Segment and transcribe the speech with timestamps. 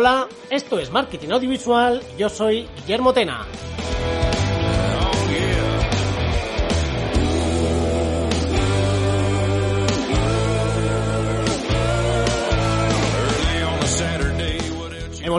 [0.00, 3.44] Hola, esto es Marketing Audiovisual yo soy Guillermo Tena.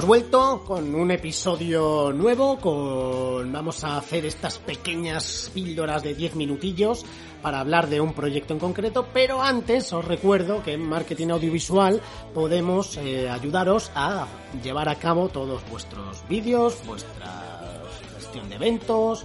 [0.01, 6.37] Hemos vuelto con un episodio nuevo, con vamos a hacer estas pequeñas píldoras de 10
[6.37, 7.05] minutillos
[7.43, 12.01] para hablar de un proyecto en concreto, pero antes os recuerdo que en marketing audiovisual
[12.33, 14.25] podemos eh, ayudaros a
[14.63, 17.83] llevar a cabo todos vuestros vídeos, vuestra
[18.17, 19.23] gestión de eventos,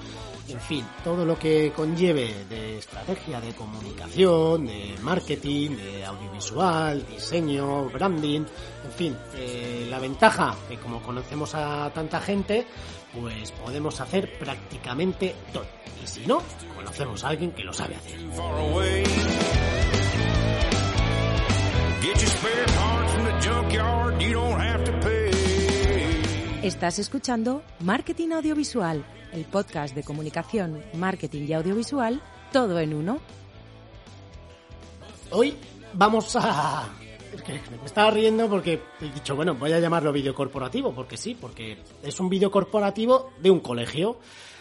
[0.49, 7.89] en fin, todo lo que conlleve de estrategia de comunicación, de marketing, de audiovisual, diseño,
[7.89, 12.67] branding, en fin, eh, la ventaja que como conocemos a tanta gente,
[13.13, 15.67] pues podemos hacer prácticamente todo.
[16.03, 16.43] Y si no,
[16.75, 18.21] conocemos a alguien que lo sabe hacer.
[26.67, 29.05] Estás escuchando Marketing Audiovisual,
[29.37, 33.19] el podcast de comunicación, marketing y audiovisual, todo en uno.
[35.31, 35.55] Hoy
[35.93, 36.89] vamos a...
[37.47, 41.79] Me estaba riendo porque he dicho, bueno, voy a llamarlo vídeo corporativo, porque sí, porque
[42.03, 44.19] es un vídeo corporativo de un colegio.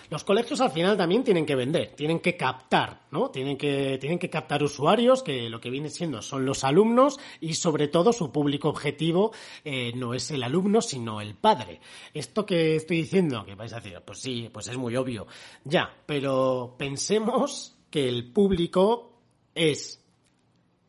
[0.09, 3.29] Los colegios al final también tienen que vender, tienen que captar, ¿no?
[3.29, 7.55] Tienen que, tienen que captar usuarios, que lo que viene siendo son los alumnos y
[7.55, 9.31] sobre todo su público objetivo
[9.63, 11.79] eh, no es el alumno, sino el padre.
[12.13, 15.27] Esto que estoy diciendo, que vais a decir, pues sí, pues es muy obvio.
[15.63, 19.21] Ya, pero pensemos que el público
[19.53, 20.03] es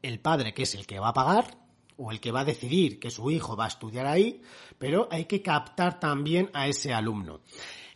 [0.02, 1.58] el padre, que es el que va a pagar,
[1.96, 4.42] o el que va a decidir que su hijo va a estudiar ahí,
[4.78, 7.40] pero hay que captar también a ese alumno.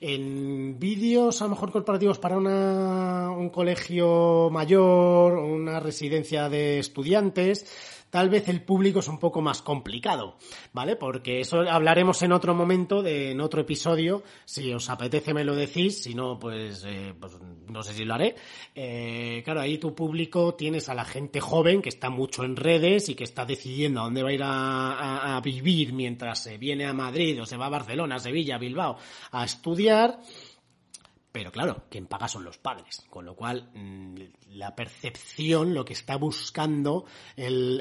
[0.02, 7.66] En vídeos a lo mejor corporativos para una, un colegio mayor una residencia de estudiantes,
[8.10, 10.37] tal vez el público es un poco más complicado,
[10.72, 10.97] ¿vale?
[10.97, 14.22] Porque eso hablaremos en otro momento, de, en otro episodio.
[14.44, 17.37] Si os apetece me lo decís, si no, pues, eh, pues
[17.69, 18.34] no sé si lo haré.
[18.75, 23.09] Eh, claro, ahí tu público tienes a la gente joven que está mucho en redes
[23.09, 26.59] y que está decidiendo a dónde va a ir a, a, a vivir mientras se
[26.59, 28.97] viene a Madrid o se va a Barcelona, Sevilla, Bilbao
[29.32, 30.20] a estudiar.
[31.32, 34.14] Pero claro, quien paga son los padres, con lo cual mm,
[34.54, 37.04] la percepción, lo que está buscando
[37.36, 37.80] el,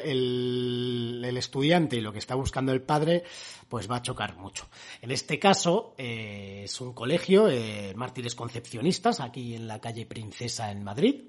[1.24, 3.24] el, estudiante y lo que está buscando el padre,
[3.68, 4.70] pues va a chocar mucho.
[5.02, 10.70] En este caso eh, es un colegio, eh, Mártires Concepcionistas, aquí en la calle Princesa
[10.72, 11.24] en Madrid.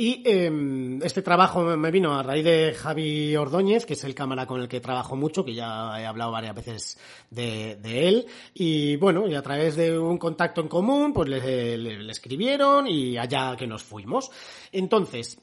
[0.00, 4.46] Y eh, este trabajo me vino a raíz de Javi Ordóñez, que es el cámara
[4.46, 6.98] con el que trabajo mucho, que ya he hablado varias veces
[7.30, 8.24] de, él.
[8.54, 13.18] Y bueno, y a través de un contacto en común, pues le, le escribieron y
[13.18, 14.30] allá que nos fuimos.
[14.70, 15.40] Entonces,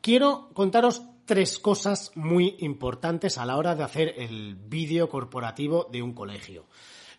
[0.00, 6.02] quiero contaros tres cosas muy importantes a la hora de hacer el vídeo corporativo de
[6.02, 6.66] un colegio.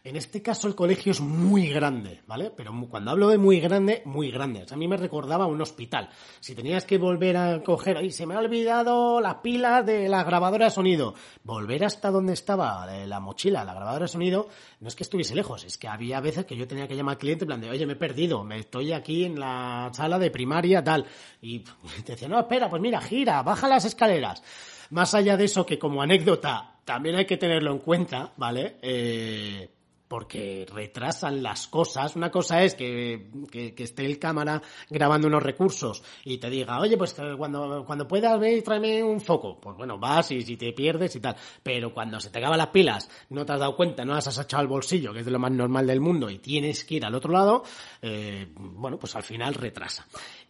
[0.02, 2.54] En este caso el colegio es muy grande, ¿vale?
[2.56, 4.66] Pero cuando hablo de muy grande, muy grande.
[4.72, 6.10] a mí me recordaba un hospital.
[6.40, 10.24] Si tenías que volver a coger, ay, se me ha olvidado la pila de la
[10.24, 11.16] grabadora de sonido.
[11.44, 14.48] Volver hasta donde estaba la mochila, la grabadora de sonido,
[14.80, 17.20] no es que estuviese lejos, es que había veces que yo tenía que llamar al
[17.20, 20.32] cliente en plan de, oye, me he perdido, me estoy aquí en la sala de
[20.32, 21.06] primaria, tal.
[21.42, 21.60] Y
[22.06, 24.42] te decía, no, espera, pues mira, gira, baja las escaleras.
[24.92, 28.78] Más allá de eso, que como anécdota también hay que tenerlo en cuenta, ¿vale?
[28.82, 29.70] Eh,
[30.10, 32.16] porque retrasan las cosas.
[32.16, 36.80] Una cosa es que, que, que, esté el cámara grabando unos recursos y te diga,
[36.80, 39.62] oye, pues cuando, cuando puedas ver, tráeme un foco.
[39.62, 41.36] Pues bueno, vas y si te pierdes y tal.
[41.62, 44.40] Pero cuando se te acaban las pilas, no te has dado cuenta, no las has
[44.40, 47.06] echado al bolsillo, que es de lo más normal del mundo, y tienes que ir
[47.06, 47.64] al otro lado,
[48.02, 50.08] eh, bueno, pues al final retrasa.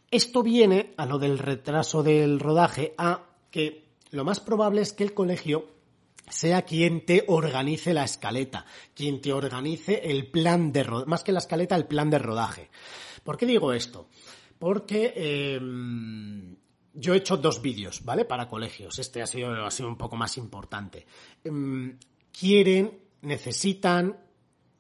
[0.10, 5.04] Esto viene a lo del retraso del rodaje, a que lo más probable es que
[5.04, 5.79] el colegio
[6.30, 11.32] sea quien te organice la escaleta, quien te organice el plan de rodaje, más que
[11.32, 12.70] la escaleta, el plan de rodaje.
[13.24, 14.08] ¿Por qué digo esto?
[14.58, 15.60] Porque eh,
[16.94, 18.26] yo he hecho dos vídeos, ¿vale?
[18.26, 19.00] Para colegios.
[19.00, 21.06] Este ha sido, ha sido un poco más importante.
[21.44, 21.96] Eh,
[22.32, 24.18] quieren, necesitan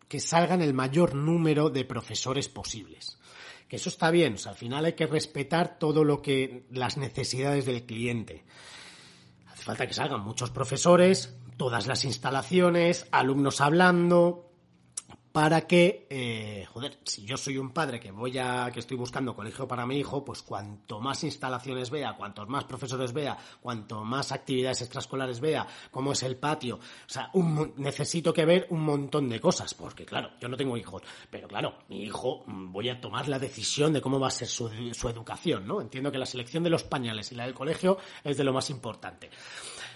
[0.07, 3.19] que salgan el mayor número de profesores posibles.
[3.67, 6.97] Que eso está bien, o sea, al final hay que respetar todo lo que, las
[6.97, 8.43] necesidades del cliente.
[9.69, 14.48] Falta que salgan muchos profesores, todas las instalaciones, alumnos hablando,
[15.39, 19.33] para que, eh, joder, si yo soy un padre que voy a, que estoy buscando
[19.33, 24.33] colegio para mi hijo, pues cuanto más instalaciones vea, cuantos más profesores vea, cuanto más
[24.33, 27.31] actividades extraescolares vea, cómo es el patio, o sea,
[27.77, 31.73] necesito que ver un montón de cosas, porque claro, yo no tengo hijos, pero claro,
[31.87, 34.67] mi hijo voy a tomar la decisión de cómo va a ser su
[35.07, 35.79] educación, ¿no?
[35.79, 38.69] Entiendo que la selección de los pañales y la del colegio es de lo más
[38.69, 39.29] importante.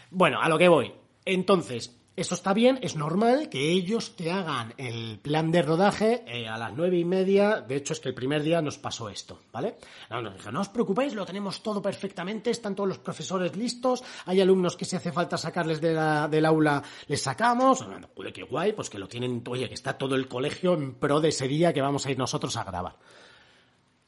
[0.09, 0.93] Bueno, a lo que voy.
[1.25, 6.47] Entonces, Eso está bien, es normal que ellos te hagan el plan de rodaje eh,
[6.47, 7.61] a las nueve y media.
[7.61, 9.77] De hecho, es que el primer día nos pasó esto, ¿vale?
[10.11, 14.03] No, nos dijeron, no os preocupéis, lo tenemos todo perfectamente, están todos los profesores listos,
[14.27, 17.83] hay alumnos que si hace falta sacarles de la, del aula, les sacamos.
[17.83, 21.19] Bueno, qué guay, pues que lo tienen, oye, que está todo el colegio en pro
[21.19, 22.95] de ese día que vamos a ir nosotros a grabar.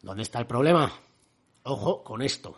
[0.04, 0.94] ¿Dónde está el problema?
[1.64, 2.56] Ojo con esto.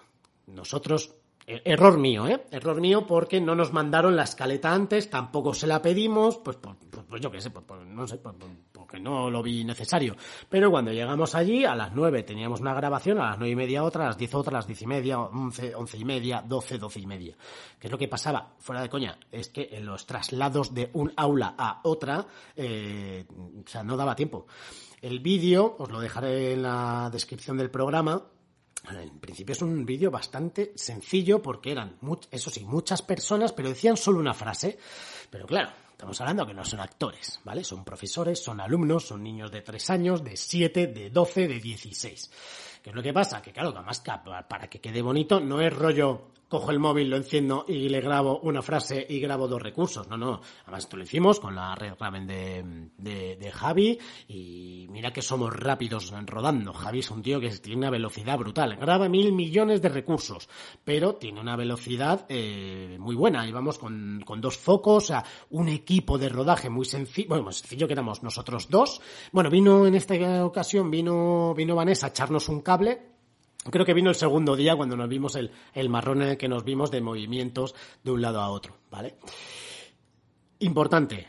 [0.47, 1.13] Nosotros
[1.47, 2.43] error mío, ¿eh?
[2.51, 6.75] Error mío porque no nos mandaron la escaleta antes, tampoco se la pedimos, pues, pues,
[7.07, 8.19] pues yo qué sé, pues, no sé,
[8.73, 10.17] porque no lo vi necesario.
[10.49, 13.85] Pero cuando llegamos allí, a las nueve teníamos una grabación, a las nueve y media
[13.85, 16.77] otra, a las diez otra, a las diez y media, once, once y media, doce,
[16.77, 17.35] doce y media.
[17.79, 18.55] ¿Qué es lo que pasaba?
[18.57, 22.25] Fuera de coña, es que en los traslados de un aula a otra,
[22.57, 23.25] eh,
[23.65, 24.47] o sea, no daba tiempo.
[25.01, 28.23] El vídeo, os lo dejaré en la descripción del programa,
[28.89, 31.97] en principio es un vídeo bastante sencillo porque eran,
[32.31, 34.77] eso sí, muchas personas, pero decían solo una frase.
[35.29, 37.63] Pero claro, estamos hablando que no son actores, ¿vale?
[37.63, 42.31] Son profesores, son alumnos, son niños de 3 años, de 7, de 12, de 16.
[42.87, 43.41] ¿Qué es lo que pasa?
[43.41, 44.01] Que claro, además
[44.47, 48.39] para que quede bonito no es rollo cojo el móvil, lo enciendo y le grabo
[48.39, 50.07] una frase y grabo dos recursos.
[50.07, 50.39] No, no.
[50.63, 53.97] Además, esto lo hicimos con la red Raven de, de, Javi
[54.27, 56.73] y mira que somos rápidos rodando.
[56.73, 58.75] Javi es un tío que tiene una velocidad brutal.
[58.77, 60.47] Graba mil millones de recursos,
[60.83, 63.49] pero tiene una velocidad eh, muy buena.
[63.51, 67.29] Vamos con, con dos focos, o sea, un equipo de rodaje muy sencillo.
[67.29, 69.01] Bueno, sencillo que éramos nosotros dos.
[69.31, 72.76] Bueno, vino en esta ocasión, vino, vino Vanessa a echarnos un cable
[73.69, 76.47] Creo que vino el segundo día cuando nos vimos el, el marrón en el que
[76.47, 79.15] nos vimos de movimientos de un lado a otro, ¿vale?
[80.59, 81.27] Importante,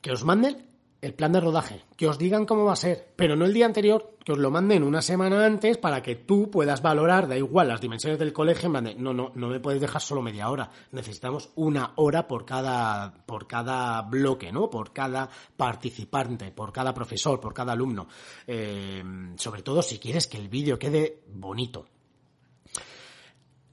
[0.00, 0.73] que os manden
[1.04, 3.66] el plan de rodaje, que os digan cómo va a ser, pero no el día
[3.66, 7.68] anterior, que os lo manden una semana antes para que tú puedas valorar, da igual,
[7.68, 11.92] las dimensiones del colegio, no, no, no me puedes dejar solo media hora, necesitamos una
[11.96, 14.70] hora por cada, por cada bloque, ¿no?
[14.70, 15.28] Por cada
[15.58, 18.08] participante, por cada profesor, por cada alumno,
[18.46, 19.04] eh,
[19.36, 21.84] sobre todo si quieres que el vídeo quede bonito.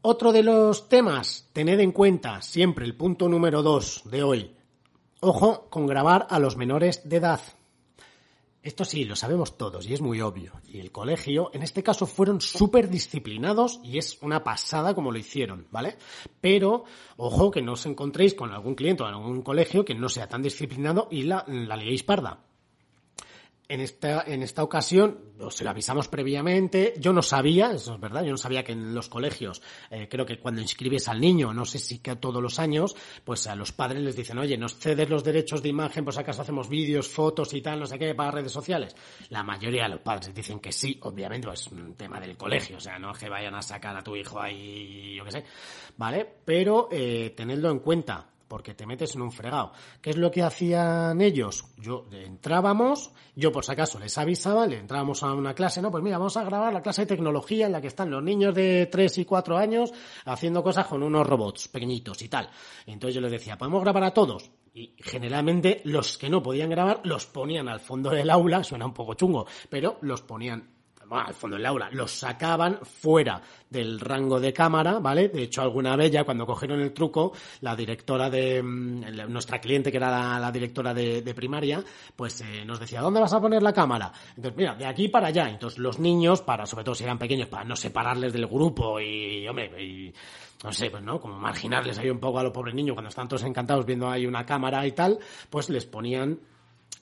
[0.01, 4.55] Otro de los temas, tened en cuenta siempre el punto número dos de hoy,
[5.23, 7.39] Ojo con grabar a los menores de edad.
[8.63, 10.53] Esto sí, lo sabemos todos y es muy obvio.
[10.67, 15.19] Y el colegio, en este caso, fueron súper disciplinados y es una pasada como lo
[15.19, 15.97] hicieron, ¿vale?
[16.41, 16.85] Pero,
[17.17, 20.41] ojo que no os encontréis con algún cliente o algún colegio que no sea tan
[20.41, 22.39] disciplinado y la, la liéis parda
[23.71, 28.21] en esta, en esta ocasión, se lo avisamos previamente, yo no sabía, eso es verdad,
[28.23, 31.63] yo no sabía que en los colegios, eh, creo que cuando inscribes al niño, no
[31.63, 35.09] sé si que todos los años, pues a los padres les dicen, oye, nos cedes
[35.09, 38.31] los derechos de imagen, pues acaso hacemos vídeos, fotos y tal, no sé qué, para
[38.31, 38.93] redes sociales.
[39.29, 42.75] La mayoría de los padres dicen que sí, obviamente, pues es un tema del colegio,
[42.75, 45.45] o sea, no es que vayan a sacar a tu hijo ahí, yo qué sé,
[45.95, 46.27] ¿vale?
[46.43, 49.71] Pero eh, tenedlo en cuenta, porque te metes en un fregado.
[50.01, 51.63] ¿Qué es lo que hacían ellos?
[51.77, 56.03] Yo entrábamos, yo por si acaso les avisaba, le entrábamos a una clase, no, pues
[56.03, 58.87] mira, vamos a grabar la clase de tecnología en la que están los niños de
[58.87, 59.93] 3 y 4 años
[60.25, 62.49] haciendo cosas con unos robots pequeñitos y tal.
[62.85, 64.51] Entonces yo les decía, ¿podemos grabar a todos?
[64.73, 68.93] Y generalmente los que no podían grabar los ponían al fondo del aula, suena un
[68.93, 70.80] poco chungo, pero los ponían
[71.19, 75.29] al fondo del aula, los sacaban fuera del rango de cámara, ¿vale?
[75.29, 79.91] De hecho, alguna vez ya cuando cogieron el truco, la directora de mm, nuestra cliente,
[79.91, 81.83] que era la, directora de, primaria,
[82.15, 84.11] pues eh, nos decía, ¿dónde vas a poner la cámara?
[84.35, 85.49] Entonces, mira, de aquí para allá.
[85.49, 89.47] Entonces, los niños, para, sobre todo si eran pequeños, para no separarles del grupo y,
[89.47, 90.13] hombre, y,
[90.63, 93.27] no sé, pues no, como marginarles ahí un poco a los pobres niños cuando están
[93.27, 95.17] todos encantados viendo ahí una cámara y tal,
[95.49, 96.39] pues les ponían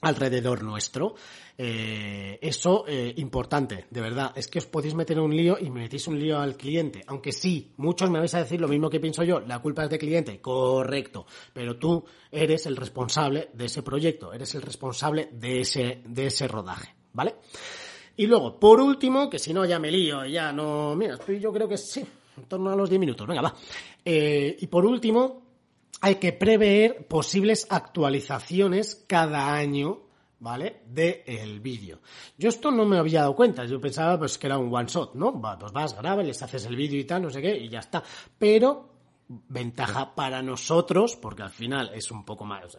[0.00, 1.14] alrededor nuestro.
[1.56, 5.80] Eh, eso, eh, importante, de verdad, es que os podéis meter un lío y me
[5.80, 7.02] metéis un lío al cliente.
[7.06, 9.90] Aunque sí, muchos me vais a decir lo mismo que pienso yo, la culpa es
[9.90, 15.60] del cliente, correcto, pero tú eres el responsable de ese proyecto, eres el responsable de
[15.60, 17.34] ese, de ese rodaje, ¿vale?
[18.16, 21.52] Y luego, por último, que si no ya me lío, ya no, mira, estoy yo
[21.52, 22.04] creo que sí,
[22.36, 23.54] en torno a los 10 minutos, venga, va.
[24.02, 25.49] Eh, y por último,
[26.00, 30.82] hay que prever posibles actualizaciones cada año ¿vale?
[30.86, 32.00] De el vídeo.
[32.36, 35.14] Yo esto no me había dado cuenta, yo pensaba pues que era un one shot,
[35.14, 35.40] ¿no?
[35.58, 38.02] Pues vas, grabas, les haces el vídeo y tal, no sé qué, y ya está.
[38.38, 38.88] Pero
[39.48, 42.76] ventaja para nosotros, porque al final es un poco más,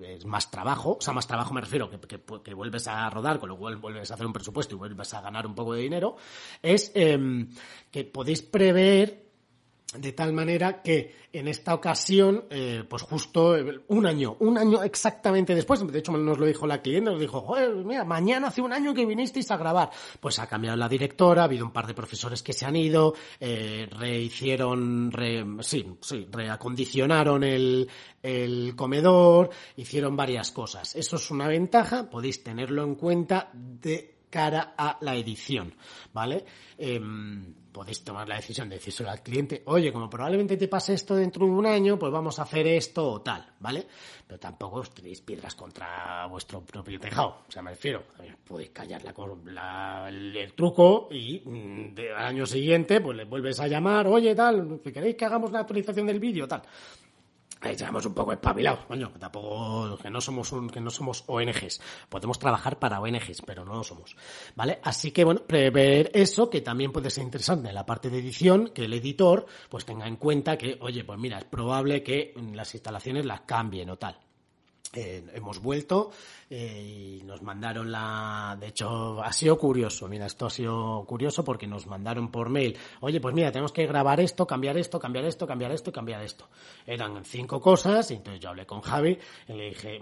[0.00, 1.98] es más trabajo, o sea, más trabajo me refiero, que,
[2.42, 5.20] que, vuelves a rodar, con lo cual vuelves a hacer un presupuesto y vuelves a
[5.20, 6.16] ganar un poco de dinero,
[6.62, 7.50] es em,
[7.90, 9.21] que podéis prever
[9.94, 14.82] de tal manera que en esta ocasión, eh, pues justo eh, un año, un año
[14.82, 18.72] exactamente después, de hecho nos lo dijo la cliente, nos dijo, mira, mañana hace un
[18.72, 19.90] año que vinisteis a grabar.
[20.20, 23.14] Pues ha cambiado la directora, ha habido un par de profesores que se han ido,
[23.40, 27.88] eh, rehicieron, re, sí, sí, reacondicionaron el,
[28.22, 30.96] el comedor, hicieron varias cosas.
[30.96, 35.74] Eso es una ventaja, podéis tenerlo en cuenta de cara a la edición,
[36.12, 36.44] ¿vale?
[36.78, 41.16] Em, podéis tomar la decisión de decírselo al cliente, oye, como probablemente te pase esto
[41.16, 43.86] dentro de un año, pues vamos a hacer esto o tal, ¿vale?
[44.26, 48.04] Pero tampoco os tenéis piedras contra vuestro propio tejado, o sea, me refiero,
[48.46, 49.02] podéis callar
[49.46, 54.80] la, el, truco y mm, al año siguiente, pues le vuelves a llamar, oye, tal,
[54.82, 56.62] ¿queréis que hagamos la actualización del vídeo, tal?
[57.60, 61.80] Ahí estamos un poco espabilados, coño, tampoco, que no somos un, que no somos ONGs.
[62.08, 64.16] Podemos trabajar para ONGs, pero no lo somos.
[64.56, 64.80] ¿Vale?
[64.82, 68.70] Así que bueno, prever eso, que también puede ser interesante en la parte de edición,
[68.74, 72.74] que el editor, pues tenga en cuenta que, oye, pues mira, es probable que las
[72.74, 74.18] instalaciones las cambien o tal.
[74.94, 76.10] Eh, hemos vuelto
[76.50, 78.58] eh, y nos mandaron la...
[78.60, 80.06] De hecho, ha sido curioso.
[80.06, 82.76] Mira, esto ha sido curioso porque nos mandaron por mail.
[83.00, 86.22] Oye, pues mira, tenemos que grabar esto, cambiar esto, cambiar esto, cambiar esto y cambiar
[86.22, 86.46] esto.
[86.86, 89.18] Eran cinco cosas y entonces yo hablé con Javi
[89.48, 89.98] y le dije,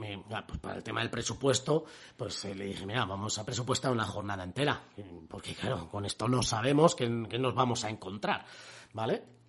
[0.49, 1.85] pues para el tema del presupuesto,
[2.17, 4.83] pues eh, le dije, mira, vamos a presupuestar una jornada entera.
[5.29, 8.45] Porque claro, con esto no sabemos qué nos vamos a encontrar.
[8.93, 9.40] ¿Vale?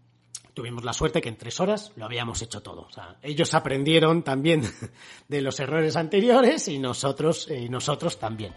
[0.53, 2.81] Tuvimos la suerte que en tres horas lo habíamos hecho todo.
[2.81, 4.61] O sea, ellos aprendieron también
[5.27, 8.53] de los errores anteriores y nosotros, y nosotros también.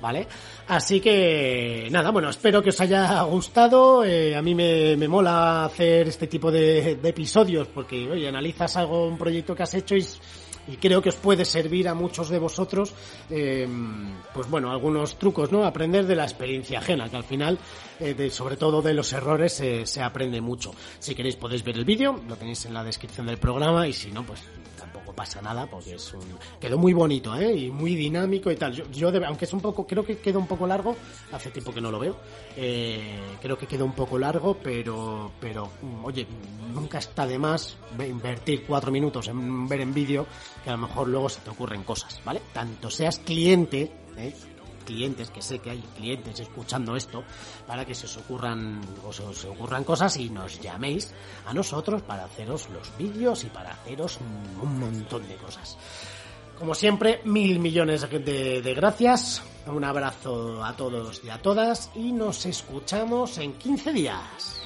[0.00, 0.26] ¿Vale?
[0.68, 4.04] Así que, nada, bueno, espero que os haya gustado.
[4.04, 8.76] Eh, a mí me, me, mola hacer este tipo de, de, episodios porque, oye, analizas
[8.76, 10.04] algo, un proyecto que has hecho y
[10.68, 12.92] y creo que os puede servir a muchos de vosotros,
[13.30, 13.68] eh,
[14.32, 15.64] pues bueno, algunos trucos, ¿no?
[15.64, 17.58] Aprender de la experiencia ajena, que al final,
[18.00, 20.74] eh, de, sobre todo de los errores, eh, se aprende mucho.
[20.98, 24.10] Si queréis podéis ver el vídeo, lo tenéis en la descripción del programa y si
[24.10, 24.42] no, pues
[24.76, 26.22] tampoco pasa nada porque es un
[26.60, 27.52] quedó muy bonito ¿eh?
[27.52, 30.46] y muy dinámico y tal yo, yo aunque es un poco creo que quedó un
[30.46, 30.94] poco largo
[31.32, 32.16] hace tiempo que no lo veo
[32.56, 36.26] eh, creo que quedó un poco largo pero pero mm, oye
[36.72, 40.26] nunca está de más invertir cuatro minutos en ver en vídeo
[40.64, 44.34] que a lo mejor luego se te ocurren cosas vale tanto seas cliente ¿eh?
[44.86, 47.24] clientes, que sé que hay clientes escuchando esto,
[47.66, 51.12] para que se os ocurran, os, os ocurran cosas y nos llaméis
[51.44, 54.18] a nosotros para haceros los vídeos y para haceros
[54.62, 55.76] un montón de cosas.
[56.58, 59.42] Como siempre, mil millones de, gracias.
[59.66, 64.62] Un abrazo a todos y a todas y nos escuchamos en 15 días.